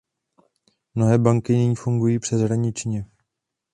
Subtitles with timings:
[0.95, 3.05] Mnohé banky nyní fungují přeshraničně.